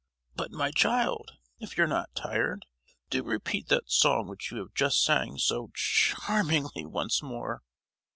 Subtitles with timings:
[0.35, 2.65] "But, my child, if you're not tired,
[3.11, 7.61] do repeat that song which you have just sung so cha—armingly once more."